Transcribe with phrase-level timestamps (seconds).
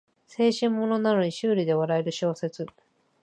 [0.25, 2.65] 青春ものなのにシュールで笑える小説